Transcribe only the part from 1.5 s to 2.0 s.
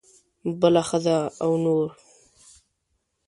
نور.